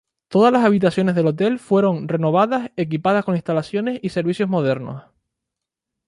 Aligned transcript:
Todas 0.29 0.51
las 0.51 0.65
habitaciones 0.65 1.13
del 1.13 1.27
hotel 1.27 1.59
fueron 1.59 2.07
renovadas 2.07 2.71
equipadas 2.75 3.23
con 3.23 3.35
instalaciones 3.35 3.99
y 4.01 4.09
servicios 4.09 4.49
modernos. 4.49 5.03